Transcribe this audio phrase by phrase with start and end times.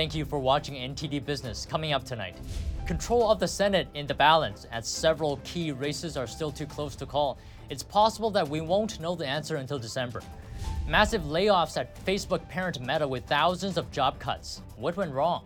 [0.00, 1.66] Thank you for watching NTD Business.
[1.66, 2.34] Coming up tonight,
[2.86, 6.96] control of the Senate in the balance as several key races are still too close
[6.96, 7.36] to call.
[7.68, 10.22] It's possible that we won't know the answer until December.
[10.88, 14.62] Massive layoffs at Facebook parent Meta with thousands of job cuts.
[14.76, 15.44] What went wrong?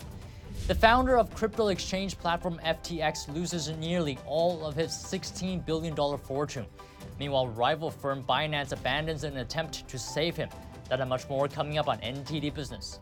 [0.69, 6.67] The founder of crypto exchange platform FTX loses nearly all of his $16 billion fortune.
[7.19, 10.49] Meanwhile, rival firm Binance abandons an attempt to save him.
[10.91, 13.01] That and much more coming up on NTD Business.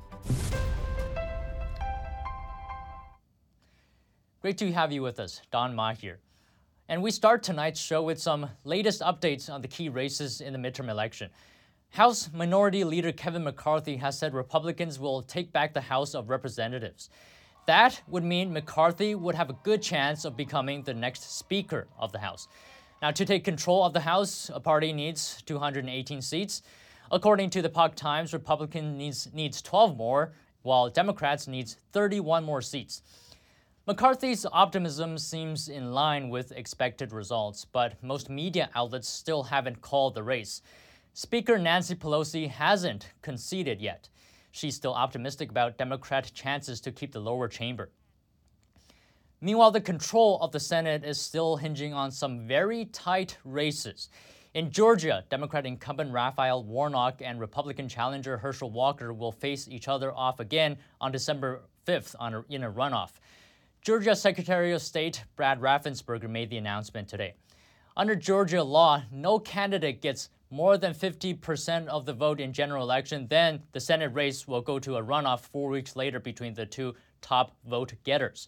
[4.42, 6.18] Great to have you with us, Don Ma here.
[6.88, 10.58] And we start tonight's show with some latest updates on the key races in the
[10.58, 11.30] midterm election.
[11.90, 17.08] House Minority Leader Kevin McCarthy has said Republicans will take back the House of Representatives.
[17.68, 22.10] That would mean McCarthy would have a good chance of becoming the next Speaker of
[22.10, 22.48] the House.
[23.00, 26.62] Now, to take control of the House, a party needs 218 seats.
[27.12, 30.32] According to the Epoch Times, Republican needs, needs 12 more,
[30.62, 33.02] while Democrats needs 31 more seats.
[33.84, 40.14] McCarthy's optimism seems in line with expected results, but most media outlets still haven't called
[40.14, 40.62] the race.
[41.14, 44.08] Speaker Nancy Pelosi hasn't conceded yet.
[44.52, 47.90] She's still optimistic about Democrat chances to keep the lower chamber.
[49.40, 54.10] Meanwhile, the control of the Senate is still hinging on some very tight races.
[54.54, 60.12] In Georgia, Democrat incumbent Raphael Warnock and Republican challenger Herschel Walker will face each other
[60.14, 63.10] off again on December 5th a, in a runoff.
[63.82, 67.34] Georgia Secretary of State Brad Raffensperger made the announcement today.
[67.96, 73.26] Under Georgia law, no candidate gets more than 50% of the vote in general election,
[73.28, 76.94] then the Senate race will go to a runoff four weeks later between the two
[77.20, 78.46] top vote getters.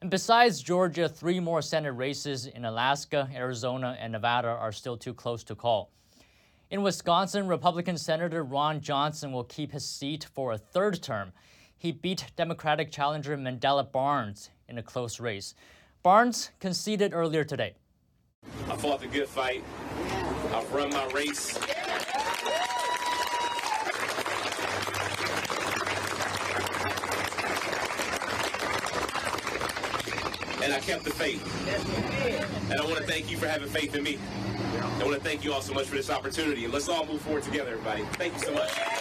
[0.00, 5.14] And besides Georgia, three more Senate races in Alaska, Arizona, and Nevada are still too
[5.14, 5.92] close to call.
[6.72, 11.32] In Wisconsin, Republican Senator Ron Johnson will keep his seat for a third term
[11.78, 15.54] he beat Democratic challenger Mandela Barnes in a close race.
[16.02, 17.74] Barnes conceded earlier today.
[18.68, 19.62] I fought the good fight.
[20.52, 21.56] I've run my race.
[30.60, 31.42] And I kept the faith.
[32.70, 34.18] And I want to thank you for having faith in me.
[34.74, 36.66] I want to thank you all so much for this opportunity.
[36.66, 38.02] Let's all move forward together, everybody.
[38.14, 38.97] Thank you so much.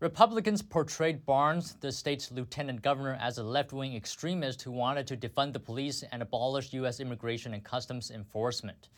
[0.00, 5.14] Republicans portrayed Barnes, the state's lieutenant governor, as a left wing extremist who wanted to
[5.14, 7.00] defund the police and abolish U.S.
[7.00, 8.88] immigration and customs enforcement.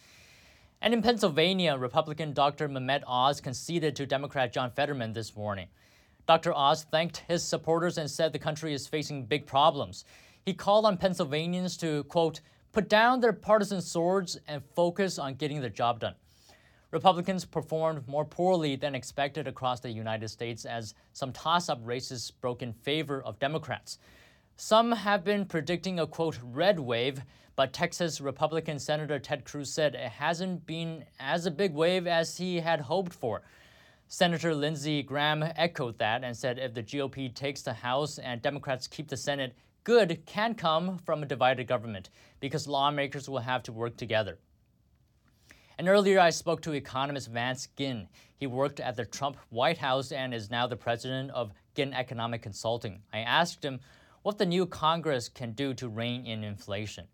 [0.81, 2.69] And in Pennsylvania, Republican Dr.
[2.69, 5.67] Mehmet Oz conceded to Democrat John Fetterman this morning.
[6.29, 6.55] Dr.
[6.55, 10.05] Oz thanked his supporters and said the country is facing big problems.
[10.47, 15.61] He called on Pennsylvanians to, quote, put down their partisan swords and focus on getting
[15.61, 16.15] the job done.
[16.93, 22.31] Republicans performed more poorly than expected across the United States as some toss up races
[22.31, 23.99] broke in favor of Democrats.
[24.57, 27.23] Some have been predicting a quote red wave,
[27.57, 32.37] but Texas Republican Senator Ted Cruz said it hasn't been as a big wave as
[32.37, 33.41] he had hoped for.
[34.07, 38.87] Senator Lindsey Graham echoed that and said if the GOP takes the House and Democrats
[38.87, 39.55] keep the Senate,
[39.85, 44.39] good can come from a divided government because lawmakers will have to work together.
[45.79, 48.09] And earlier, I spoke to economist Vance Ginn.
[48.37, 52.43] He worked at the Trump White House and is now the president of Ginn Economic
[52.43, 53.01] Consulting.
[53.13, 53.81] I asked him
[54.23, 57.07] what the new Congress can do to rein in inflation.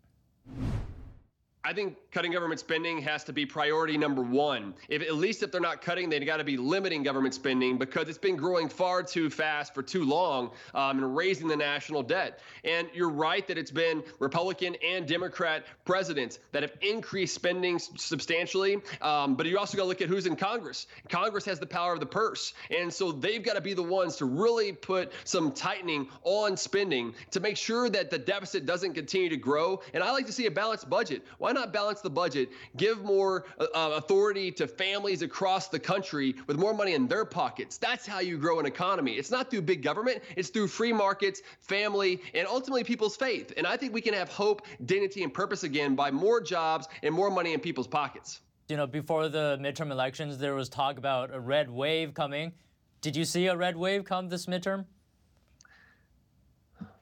[1.61, 4.73] I think cutting government spending has to be priority number one.
[4.87, 8.07] If at least if they're not cutting, they've got to be limiting government spending because
[8.07, 12.39] it's been growing far too fast for too long um, and raising the national debt.
[12.63, 18.77] And you're right that it's been Republican and Democrat presidents that have increased spending substantially.
[19.01, 20.87] Um, but you also got to look at who's in Congress.
[21.09, 24.15] Congress has the power of the purse, and so they've got to be the ones
[24.17, 29.29] to really put some tightening on spending to make sure that the deficit doesn't continue
[29.29, 29.81] to grow.
[29.93, 31.25] And I like to see a balanced budget.
[31.37, 35.79] Why why not balance the budget, give more uh, uh, authority to families across the
[35.79, 37.79] country with more money in their pockets?
[37.79, 39.13] That's how you grow an economy.
[39.13, 43.51] It's not through big government, it's through free markets, family, and ultimately people's faith.
[43.57, 47.15] And I think we can have hope, dignity, and purpose again by more jobs and
[47.15, 48.41] more money in people's pockets.
[48.67, 52.53] You know, before the midterm elections, there was talk about a red wave coming.
[53.01, 54.85] Did you see a red wave come this midterm?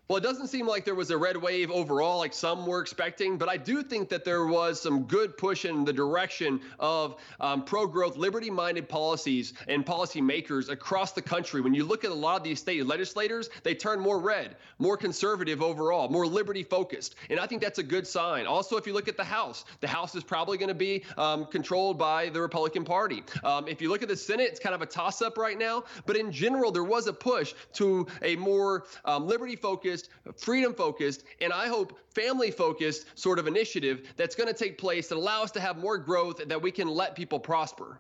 [0.10, 3.38] Well, it doesn't seem like there was a red wave overall, like some were expecting,
[3.38, 7.66] but I do think that there was some good push in the direction of um,
[7.66, 11.60] pro growth, liberty minded policies and policymakers across the country.
[11.60, 14.96] When you look at a lot of these state legislators, they turn more red, more
[14.96, 17.16] conservative overall, more liberty focused.
[17.30, 18.46] And I think that's a good sign.
[18.46, 21.48] Also, if you look at the House, the House is probably going to be um,
[21.48, 23.24] controlled by the Republican Party.
[23.44, 25.84] Um, if you look at the Senate, it's kind of a toss up right now.
[26.06, 30.74] But in general, there was a push to a more um, liberty focused focused, freedom
[30.74, 35.18] focused, and I hope family focused sort of initiative that's going to take place that
[35.18, 38.00] allow us to have more growth that we can let people prosper.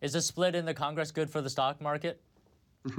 [0.00, 2.20] Is a split in the Congress good for the stock market?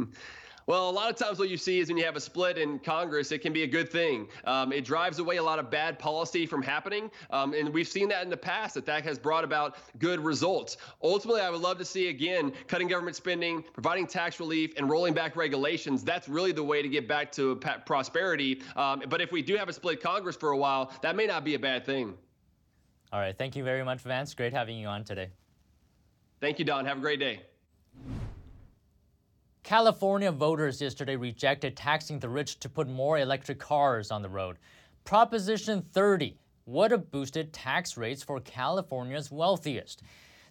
[0.68, 2.80] Well, a lot of times what you see is when you have a split in
[2.80, 4.28] Congress, it can be a good thing.
[4.46, 7.10] Um, it drives away a lot of bad policy from happening.
[7.32, 10.78] Um, and we've seen that in the past, that that has brought about good results.
[11.04, 15.14] Ultimately, I would love to see, again, cutting government spending, providing tax relief, and rolling
[15.14, 16.04] back regulations.
[16.04, 17.56] That's really the way to get back to
[17.86, 18.62] prosperity.
[18.76, 21.44] Um, but if we do have a split Congress for a while, that may not
[21.44, 22.14] be a bad thing.
[23.12, 23.38] All right.
[23.38, 24.34] Thank you very much, Vance.
[24.34, 25.30] Great having you on today.
[26.40, 26.86] Thank you, Don.
[26.86, 27.42] Have a great day.
[29.64, 34.58] California voters yesterday rejected taxing the rich to put more electric cars on the road.
[35.06, 36.36] Proposition 30
[36.66, 40.02] would have boosted tax rates for California's wealthiest.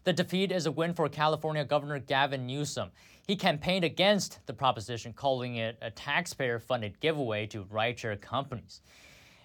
[0.04, 2.90] The defeat is a win for California Governor Gavin Newsom.
[3.26, 8.80] He campaigned against the proposition, calling it a taxpayer funded giveaway to rideshare companies.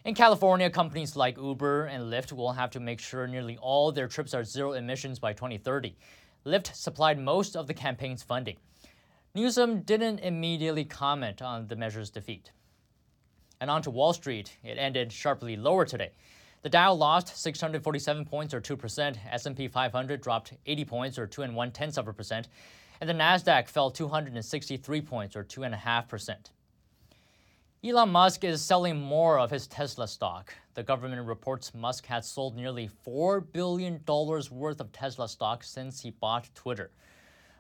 [0.06, 4.08] In California, companies like Uber and Lyft will have to make sure nearly all their
[4.08, 5.98] trips are zero emissions by 2030.
[6.46, 8.58] Lyft supplied most of the campaign's funding.
[9.36, 12.52] Newsom didn't immediately comment on the measure's defeat.
[13.60, 16.12] And on to Wall Street, it ended sharply lower today.
[16.62, 21.54] The Dow lost 647 points or 2%, S&P 500 dropped 80 points or 2 and
[21.54, 22.48] 1 tenths of a percent,
[23.02, 26.36] and the Nasdaq fell 263 points or 2.5%.
[27.84, 30.54] Elon Musk is selling more of his Tesla stock.
[30.76, 36.12] The government reports Musk has sold nearly $4 billion worth of Tesla stock since he
[36.12, 36.90] bought Twitter.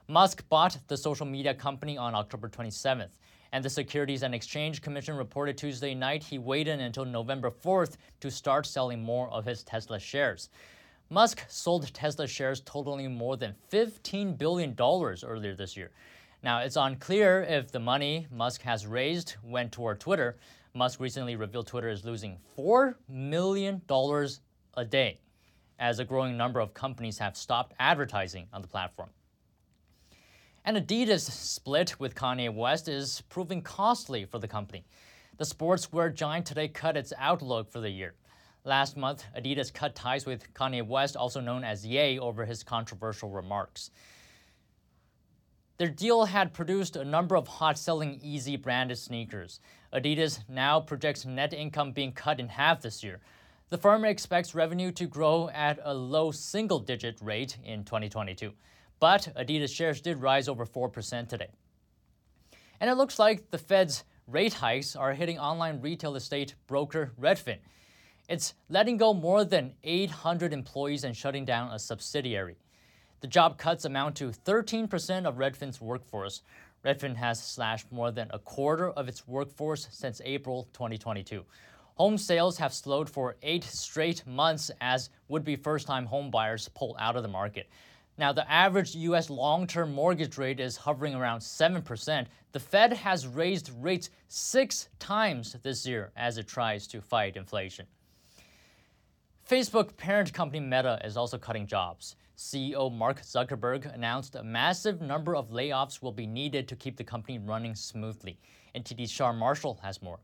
[0.07, 3.17] Musk bought the social media company on October 27th,
[3.51, 8.29] and the Securities and Exchange Commission reported Tuesday night he waited until November 4th to
[8.29, 10.49] start selling more of his Tesla shares.
[11.09, 15.89] Musk sold Tesla shares totaling more than $15 billion earlier this year.
[16.43, 20.37] Now, it's unclear if the money Musk has raised went toward Twitter.
[20.75, 23.81] Musk recently revealed Twitter is losing $4 million
[24.77, 25.19] a day
[25.79, 29.09] as a growing number of companies have stopped advertising on the platform.
[30.67, 34.83] An Adidas split with Kanye West is proving costly for the company.
[35.37, 38.15] The sportswear giant today cut its outlook for the year.
[38.63, 43.29] Last month, Adidas cut ties with Kanye West, also known as Ye, over his controversial
[43.29, 43.91] remarks.
[45.77, 49.59] Their deal had produced a number of hot selling Yeezy branded sneakers.
[49.93, 53.19] Adidas now projects net income being cut in half this year.
[53.69, 58.51] The firm expects revenue to grow at a low single digit rate in 2022.
[58.99, 61.49] But Adidas shares did rise over 4% today.
[62.79, 67.57] And it looks like the Fed's rate hikes are hitting online retail estate broker Redfin.
[68.27, 72.57] It's letting go more than 800 employees and shutting down a subsidiary.
[73.21, 76.41] The job cuts amount to 13% of Redfin's workforce.
[76.83, 81.43] Redfin has slashed more than a quarter of its workforce since April 2022.
[81.95, 86.69] Home sales have slowed for eight straight months as would be first time home buyers
[86.75, 87.69] pull out of the market.
[88.17, 89.29] Now, the average U.S.
[89.29, 92.25] long term mortgage rate is hovering around 7%.
[92.53, 97.85] The Fed has raised rates six times this year as it tries to fight inflation.
[99.49, 102.15] Facebook parent company Meta is also cutting jobs.
[102.37, 107.03] CEO Mark Zuckerberg announced a massive number of layoffs will be needed to keep the
[107.03, 108.39] company running smoothly.
[108.75, 110.19] NTD's Sean Marshall has more.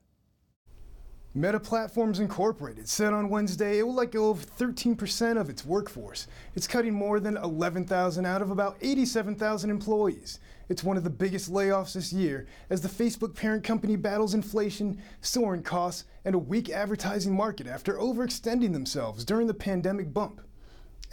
[1.34, 6.28] Meta Platforms Incorporated said on Wednesday it will let go of 13% of its workforce.
[6.56, 10.40] It's cutting more than 11,000 out of about 87,000 employees.
[10.68, 15.02] It's one of the biggest layoffs this year as the Facebook parent company battles inflation,
[15.22, 20.42] soaring costs, and a weak advertising market after overextending themselves during the pandemic bump.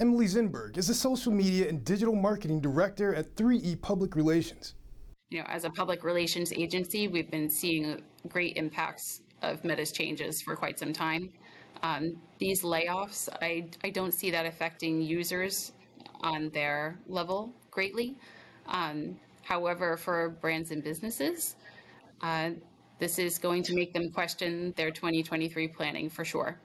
[0.00, 4.74] Emily Zinberg is the social media and digital marketing director at 3E Public Relations.
[5.30, 10.42] You know, as a public relations agency, we've been seeing great impacts of Meta's changes
[10.42, 11.30] for quite some time.
[11.82, 15.72] Um, these layoffs, I, I don't see that affecting users
[16.20, 18.16] on their level greatly.
[18.66, 21.56] Um, however, for brands and businesses,
[22.22, 22.50] uh,
[22.98, 26.58] this is going to make them question their 2023 planning for sure.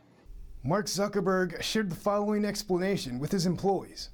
[0.63, 4.09] Mark Zuckerberg shared the following explanation with his employees.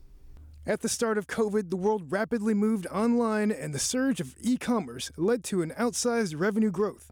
[0.66, 4.58] At the start of COVID, the world rapidly moved online, and the surge of e
[4.58, 7.12] commerce led to an outsized revenue growth.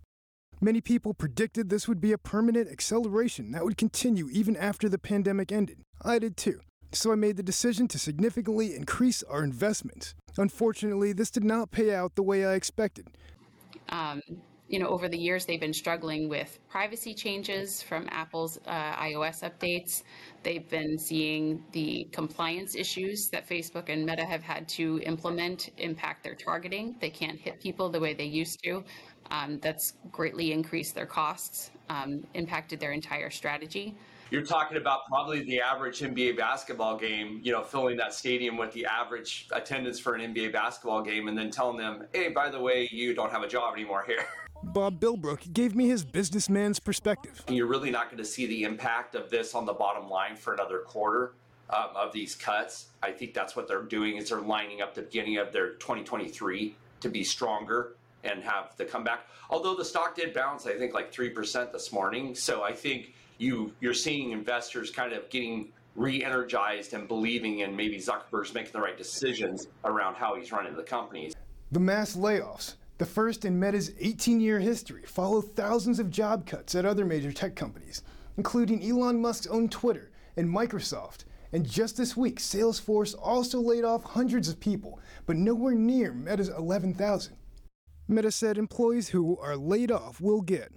[0.60, 4.98] Many people predicted this would be a permanent acceleration that would continue even after the
[4.98, 5.78] pandemic ended.
[6.02, 6.62] I did too.
[6.92, 10.16] So I made the decision to significantly increase our investments.
[10.36, 13.08] Unfortunately, this did not pay out the way I expected.
[13.90, 14.22] Um,
[14.68, 19.50] you know, over the years, they've been struggling with privacy changes from Apple's uh, iOS
[19.50, 20.04] updates.
[20.44, 26.24] They've been seeing the compliance issues that Facebook and Meta have had to implement impact
[26.24, 26.96] their targeting.
[27.00, 28.84] They can't hit people the way they used to.
[29.32, 33.96] Um, that's greatly increased their costs, um, impacted their entire strategy.
[34.30, 38.74] You're talking about probably the average NBA basketball game, you know, filling that stadium with
[38.74, 42.60] the average attendance for an NBA basketball game and then telling them, hey, by the
[42.60, 44.26] way, you don't have a job anymore here.
[44.64, 47.44] Bob Bilbrook gave me his businessman's perspective.
[47.48, 50.54] You're really not going to see the impact of this on the bottom line for
[50.54, 51.34] another quarter
[51.70, 52.88] um, of these cuts.
[53.04, 56.76] I think that's what they're doing is they're lining up the beginning of their 2023
[57.02, 59.28] to be stronger and have the comeback.
[59.50, 62.36] Although the stock did bounce, I think like three percent this morning.
[62.36, 67.98] So I think you you're seeing investors kind of getting re-energized and believing in maybe
[67.98, 71.34] Zuckerberg's making the right decisions around how he's running the companies.
[71.72, 76.86] The mass layoffs, the first in Meta's 18-year history, follow thousands of job cuts at
[76.86, 78.02] other major tech companies,
[78.38, 81.26] including Elon Musk's own Twitter and Microsoft.
[81.52, 86.50] And just this week, Salesforce also laid off hundreds of people, but nowhere near Meta's
[86.50, 87.36] 11,000.
[88.08, 90.72] Meta said employees who are laid off will get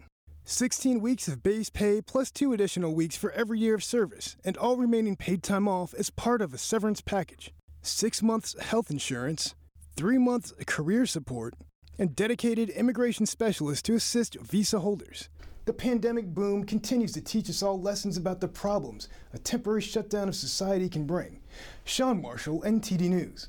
[0.45, 4.57] 16 weeks of base pay plus two additional weeks for every year of service, and
[4.57, 9.55] all remaining paid time off as part of a severance package, six months health insurance,
[9.97, 11.55] three months career support,
[12.01, 15.29] and dedicated immigration specialists to assist visa holders.
[15.67, 20.27] The pandemic boom continues to teach us all lessons about the problems a temporary shutdown
[20.27, 21.43] of society can bring.
[21.85, 23.49] Sean Marshall, NTD News.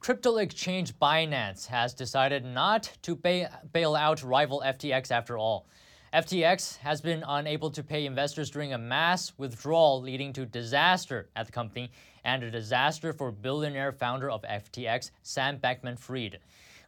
[0.00, 5.68] Crypto exchange Binance has decided not to bail out rival FTX after all.
[6.14, 11.44] FTX has been unable to pay investors during a mass withdrawal, leading to disaster at
[11.44, 11.90] the company
[12.24, 16.38] and a disaster for billionaire founder of FTX, Sam Bankman Fried,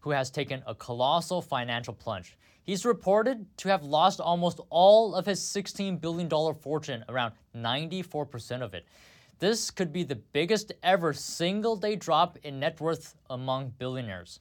[0.01, 2.39] who has taken a colossal financial plunge.
[2.63, 8.73] He's reported to have lost almost all of his $16 billion fortune, around 94% of
[8.73, 8.87] it.
[9.39, 14.41] This could be the biggest ever single day drop in net worth among billionaires.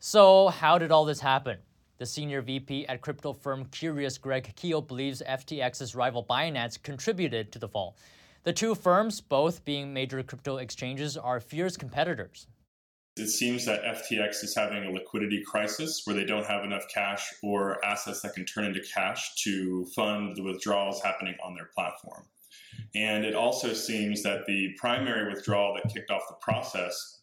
[0.00, 1.58] So, how did all this happen?
[2.02, 7.60] The senior VP at crypto firm Curious, Greg Keel, believes FTX's rival Binance contributed to
[7.60, 7.96] the fall.
[8.42, 12.48] The two firms, both being major crypto exchanges, are fierce competitors.
[13.16, 17.32] It seems that FTX is having a liquidity crisis where they don't have enough cash
[17.40, 22.24] or assets that can turn into cash to fund the withdrawals happening on their platform.
[22.96, 27.20] And it also seems that the primary withdrawal that kicked off the process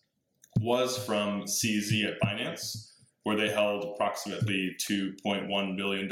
[0.61, 2.89] was from CZ at Binance,
[3.29, 6.09] where they held approximately $2.1 billion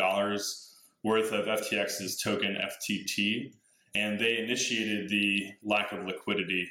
[1.03, 3.53] worth of FTX's token FTT,
[3.95, 6.69] and they initiated the lack of liquidity.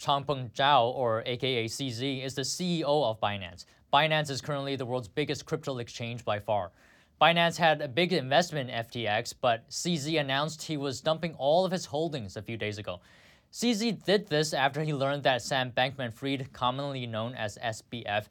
[0.00, 3.66] Changpeng Zhao, or aka CZ, is the CEO of Binance.
[3.92, 6.72] Binance is currently the world's biggest crypto exchange by far.
[7.22, 11.70] Binance had a big investment in FTX, but CZ announced he was dumping all of
[11.70, 12.98] his holdings a few days ago.
[13.52, 18.24] CZ did this after he learned that Sam Bankman Fried, commonly known as SBF,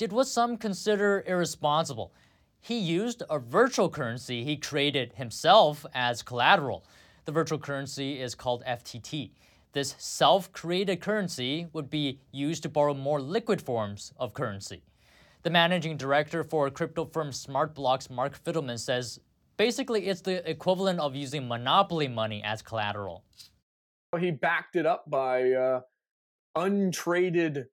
[0.00, 2.10] did what some consider irresponsible.
[2.58, 6.86] He used a virtual currency he created himself as collateral.
[7.26, 9.32] The virtual currency is called FTT.
[9.72, 14.82] This self created currency would be used to borrow more liquid forms of currency.
[15.42, 19.20] The managing director for crypto firm SmartBlocks, Mark Fidelman, says
[19.58, 23.22] basically it's the equivalent of using monopoly money as collateral.
[24.18, 25.80] He backed it up by uh,
[26.56, 27.66] untraded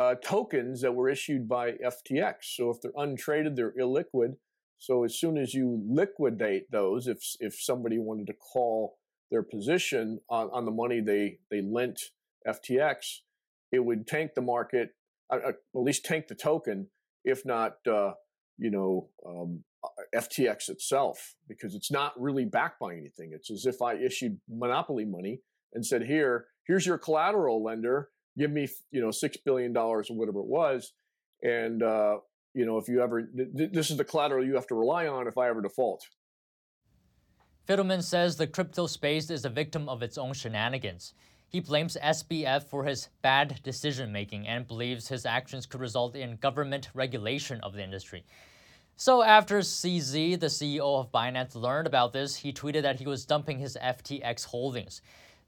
[0.00, 2.36] uh, tokens that were issued by FTX.
[2.42, 4.36] So if they're untraded, they're illiquid.
[4.78, 8.96] So as soon as you liquidate those, if if somebody wanted to call
[9.30, 12.00] their position on, on the money they they lent
[12.48, 13.18] FTX,
[13.70, 14.94] it would tank the market,
[15.30, 16.88] uh, uh, at least tank the token,
[17.26, 18.12] if not, uh,
[18.56, 19.62] you know, um,
[20.14, 23.32] FTX itself, because it's not really backed by anything.
[23.34, 25.42] It's as if I issued monopoly money
[25.74, 28.08] and said, "Here, here's your collateral lender.
[28.40, 30.94] Give me, you know, six billion dollars or whatever it was,
[31.42, 32.20] and uh,
[32.54, 35.28] you know, if you ever, th- this is the collateral you have to rely on
[35.28, 36.08] if I ever default."
[37.68, 41.12] Fidelman says the crypto space is a victim of its own shenanigans.
[41.50, 46.36] He blames SBF for his bad decision making and believes his actions could result in
[46.36, 48.24] government regulation of the industry.
[48.96, 53.26] So, after CZ, the CEO of Binance, learned about this, he tweeted that he was
[53.26, 55.02] dumping his FTX holdings.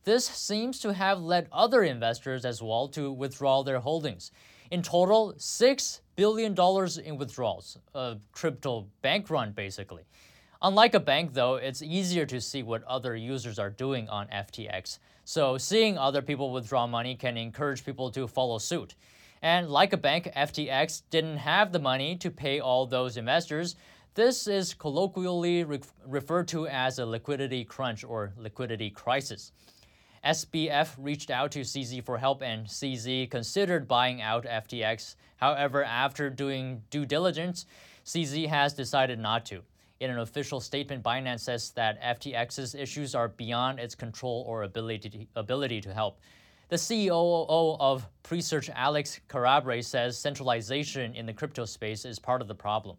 [0.05, 4.33] This seems to have led other investors as well to withdraw their holdings.
[4.73, 6.57] In total, $6 billion
[7.05, 10.03] in withdrawals, a crypto bank run basically.
[10.61, 14.99] Unlike a bank, though, it's easier to see what other users are doing on FTX.
[15.25, 18.97] So, seeing other people withdraw money can encourage people to follow suit.
[19.41, 23.77] And like a bank, FTX didn't have the money to pay all those investors.
[24.15, 29.53] This is colloquially re- referred to as a liquidity crunch or liquidity crisis.
[30.25, 35.17] SBF reached out to CZ for help and CZ considered buying out FTX.
[35.37, 37.67] However, after doing due diligence,
[38.05, 39.63] CZ has decided not to.
[39.99, 45.11] In an official statement, Binance says that FTX's issues are beyond its control or ability
[45.11, 46.21] to, ability to help.
[46.69, 52.49] The CEO of Presearch, Alex Carabre, says centralization in the crypto space is part of
[52.49, 52.97] the problem.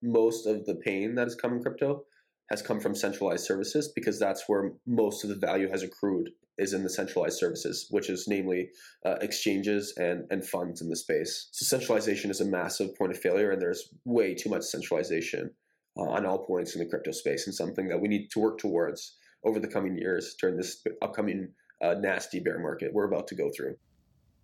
[0.00, 2.04] Most of the pain that has come in crypto
[2.50, 6.74] has come from centralized services because that's where most of the value has accrued is
[6.74, 8.68] in the centralized services, which is namely
[9.06, 11.48] uh, exchanges and, and funds in the space.
[11.52, 15.50] So centralization is a massive point of failure, and there's way too much centralization
[15.96, 18.58] uh, on all points in the crypto space, and something that we need to work
[18.58, 21.48] towards over the coming years during this upcoming
[21.82, 23.74] uh, nasty bear market we're about to go through.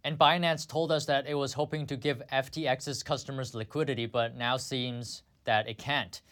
[0.04, 4.56] And Binance told us that it was hoping to give FTX's customers liquidity, but now
[4.56, 6.22] seems that it can't.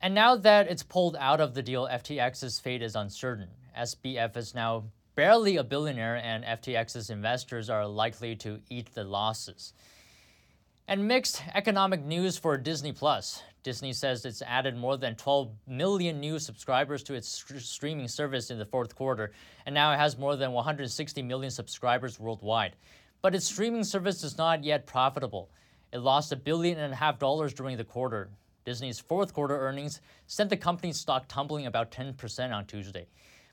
[0.00, 3.48] And now that it's pulled out of the deal, FTX's fate is uncertain.
[3.76, 9.72] SBF is now barely a billionaire, and FTX's investors are likely to eat the losses.
[10.86, 13.42] And mixed economic news for Disney Plus.
[13.64, 18.50] Disney says it's added more than 12 million new subscribers to its st- streaming service
[18.50, 19.32] in the fourth quarter,
[19.66, 22.76] and now it has more than 160 million subscribers worldwide.
[23.20, 25.50] But its streaming service is not yet profitable.
[25.92, 28.30] It lost a billion and a half dollars during the quarter.
[28.68, 33.06] Disney's fourth quarter earnings sent the company's stock tumbling about 10% on Tuesday.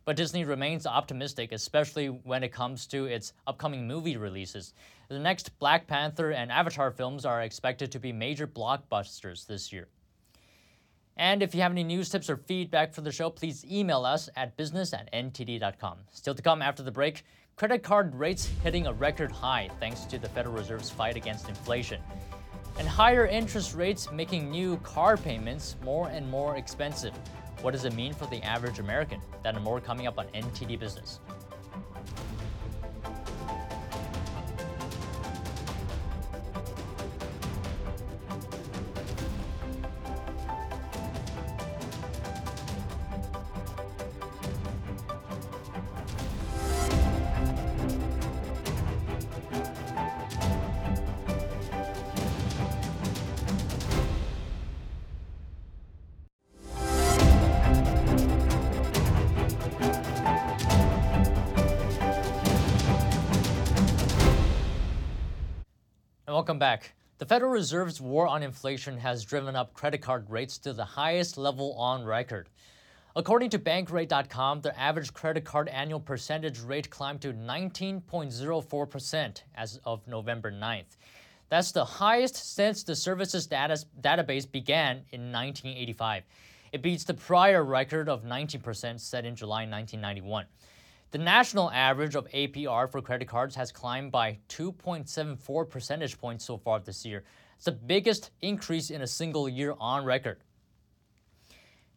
[0.03, 4.73] But Disney remains optimistic, especially when it comes to its upcoming movie releases.
[5.07, 9.87] The next Black Panther and Avatar films are expected to be major blockbusters this year.
[11.15, 14.27] And if you have any news tips or feedback for the show, please email us
[14.35, 15.99] at business at ntd.com.
[16.11, 17.23] Still to come after the break,
[17.55, 22.01] credit card rates hitting a record high thanks to the Federal Reserve's fight against inflation.
[22.77, 27.13] And higher interest rates making new car payments more and more expensive.
[27.61, 29.21] What does it mean for the average American?
[29.43, 31.19] That and more coming up on NTD Business.
[66.45, 66.93] Welcome back.
[67.17, 71.39] The Federal Reserve's war on inflation has driven up credit card rates to the highest
[71.39, 72.49] level on record.
[73.15, 80.07] According to Bankrate.com, the average credit card annual percentage rate climbed to 19.04% as of
[80.07, 80.97] November 9th.
[81.49, 86.25] That's the highest since the service's data, database began in 1985.
[86.73, 90.45] It beats the prior record of 19% set in July 1991.
[91.11, 96.57] The national average of APR for credit cards has climbed by 2.74 percentage points so
[96.57, 97.23] far this year.
[97.55, 100.39] It's the biggest increase in a single year on record.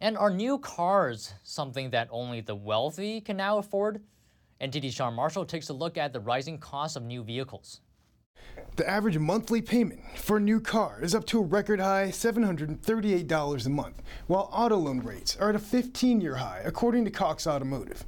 [0.00, 4.00] And are new cars something that only the wealthy can now afford?
[4.60, 7.80] NTD Sean Marshall takes a look at the rising cost of new vehicles.
[8.76, 13.66] The average monthly payment for a new car is up to a record high $738
[13.66, 17.46] a month, while auto loan rates are at a 15 year high, according to Cox
[17.46, 18.04] Automotive.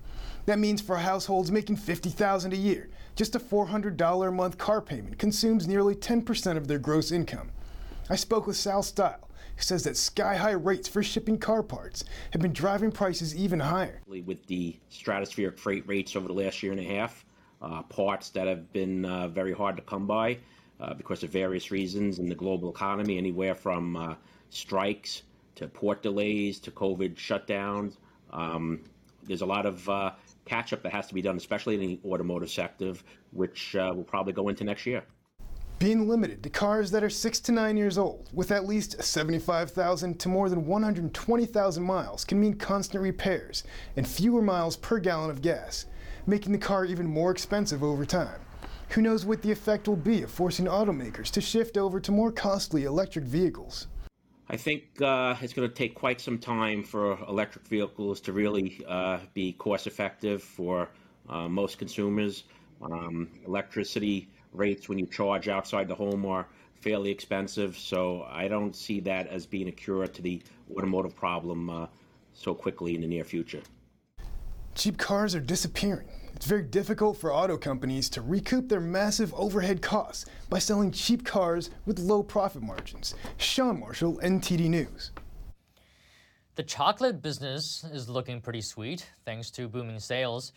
[0.50, 5.16] That means for households making 50,000 a year, just a $400 a month car payment
[5.16, 7.52] consumes nearly 10% of their gross income.
[8.08, 12.02] I spoke with Sal Style, who says that sky high rates for shipping car parts
[12.32, 14.00] have been driving prices even higher.
[14.08, 17.24] With the stratospheric freight rates over the last year and a half,
[17.62, 20.36] uh, parts that have been uh, very hard to come by
[20.80, 24.14] uh, because of various reasons in the global economy, anywhere from uh,
[24.48, 25.22] strikes
[25.54, 27.98] to port delays to COVID shutdowns.
[28.32, 28.80] Um,
[29.22, 30.10] there's a lot of uh,
[30.50, 32.92] catch up that has to be done, especially in the automotive sector,
[33.30, 35.04] which uh, will probably go into next year.
[35.78, 40.18] Being limited to cars that are six to nine years old with at least 75,000
[40.18, 43.62] to more than 120,000 miles can mean constant repairs
[43.96, 45.86] and fewer miles per gallon of gas,
[46.26, 48.40] making the car even more expensive over time.
[48.90, 52.32] Who knows what the effect will be of forcing automakers to shift over to more
[52.32, 53.86] costly electric vehicles?
[54.50, 58.84] I think uh, it's going to take quite some time for electric vehicles to really
[58.88, 60.88] uh, be cost effective for
[61.28, 62.42] uh, most consumers.
[62.82, 66.48] Um, electricity rates when you charge outside the home are
[66.80, 67.78] fairly expensive.
[67.78, 70.42] So I don't see that as being a cure to the
[70.76, 71.86] automotive problem uh,
[72.32, 73.62] so quickly in the near future.
[74.74, 76.08] Cheap cars are disappearing.
[76.40, 81.22] It's very difficult for auto companies to recoup their massive overhead costs by selling cheap
[81.22, 83.14] cars with low profit margins.
[83.36, 85.10] Sean Marshall, NTD News.
[86.54, 90.54] The chocolate business is looking pretty sweet thanks to booming sales.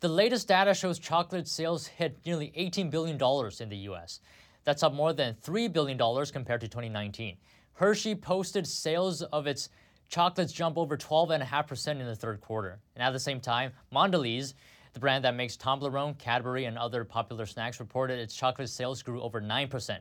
[0.00, 3.14] The latest data shows chocolate sales hit nearly $18 billion
[3.60, 4.18] in the US.
[4.64, 5.96] That's up more than $3 billion
[6.32, 7.36] compared to 2019.
[7.74, 9.68] Hershey posted sales of its
[10.08, 12.80] chocolates jump over 12.5% in the third quarter.
[12.96, 14.54] And at the same time, Mondelez,
[14.94, 19.20] the brand that makes Toblerone, Cadbury, and other popular snacks, reported its chocolate sales grew
[19.20, 19.98] over 9%.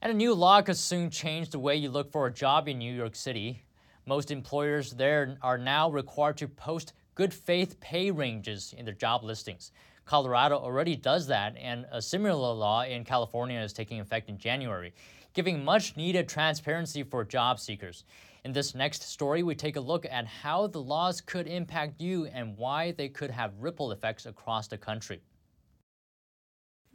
[0.00, 2.78] And a new law could soon change the way you look for a job in
[2.78, 3.64] New York City.
[4.06, 9.24] Most employers there are now required to post good faith pay ranges in their job
[9.24, 9.72] listings.
[10.04, 14.94] Colorado already does that, and a similar law in California is taking effect in January,
[15.34, 18.04] giving much needed transparency for job seekers.
[18.44, 22.26] In this next story, we take a look at how the laws could impact you
[22.26, 25.20] and why they could have ripple effects across the country.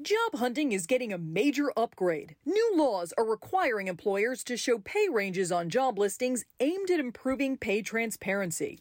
[0.02, 2.36] Job hunting is getting a major upgrade.
[2.46, 7.58] New laws are requiring employers to show pay ranges on job listings aimed at improving
[7.58, 8.80] pay transparency.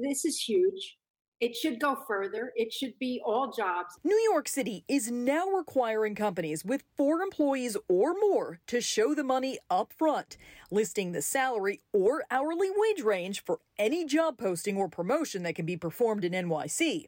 [0.00, 0.96] This is huge.
[1.42, 2.52] It should go further.
[2.54, 3.96] It should be all jobs.
[4.04, 9.24] New York City is now requiring companies with four employees or more to show the
[9.24, 10.36] money up front,
[10.70, 15.66] listing the salary or hourly wage range for any job posting or promotion that can
[15.66, 17.06] be performed in NYC.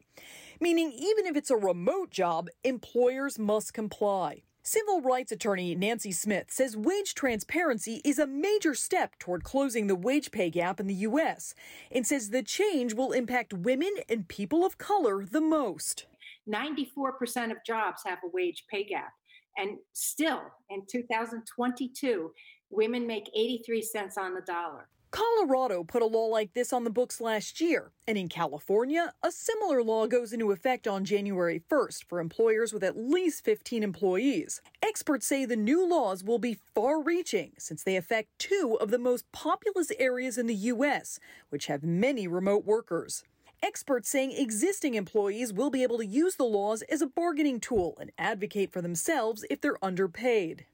[0.59, 4.43] Meaning, even if it's a remote job, employers must comply.
[4.67, 9.93] Civil rights attorney Nancy Smith says wage transparency is a major step toward closing the
[9.93, 11.53] wage pay gap in the U.S.
[11.91, 16.07] and says the change will impact women and people of color the most.
[16.51, 19.13] 94% of jobs have a wage pay gap.
[19.55, 22.31] And still, in 2022,
[22.71, 24.87] women make 83 cents on the dollar.
[25.15, 29.31] Colorado put a law like this on the books last year, and in California, a
[29.31, 34.61] similar law goes into effect on January 1st for employers with at least 15 employees.
[34.81, 38.99] Experts say the new laws will be far reaching since they affect two of the
[38.99, 43.23] most populous areas in the U.S., which have many remote workers.
[43.63, 47.95] Experts saying existing employees will be able to use the laws as a bargaining tool
[48.01, 50.65] and advocate for themselves if they're underpaid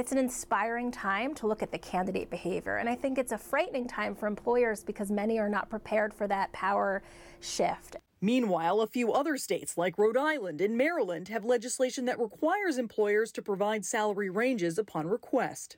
[0.00, 2.76] it's an inspiring time to look at the candidate behavior.
[2.78, 6.26] And I think it's a frightening time for employers because many are not prepared for
[6.26, 7.02] that power
[7.40, 7.96] shift.
[8.22, 13.30] Meanwhile, a few other states like Rhode Island and Maryland have legislation that requires employers
[13.32, 15.76] to provide salary ranges upon request.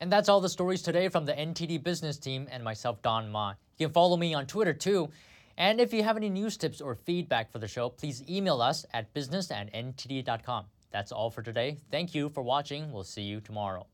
[0.00, 3.52] And that's all the stories today from the NTD business team and myself, Don Ma.
[3.76, 5.10] You can follow me on Twitter too.
[5.58, 8.86] And if you have any news tips or feedback for the show, please email us
[8.94, 10.64] at business at ntd.com.
[10.90, 11.78] That's all for today.
[11.90, 12.92] Thank you for watching.
[12.92, 13.86] We'll see you tomorrow.